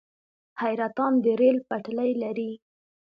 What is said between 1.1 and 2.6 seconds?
د ریل پټلۍ لري